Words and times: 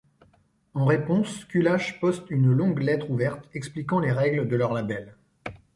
En 0.73 0.83
réponse, 0.85 1.45
Kulash 1.45 1.99
poste 1.99 2.31
une 2.31 2.51
longue 2.51 2.81
lettre 2.81 3.11
ouverte 3.11 3.47
expliquant 3.53 3.99
les 3.99 4.11
règles 4.11 4.47
de 4.47 4.55
leur 4.55 4.73
label. 4.73 5.15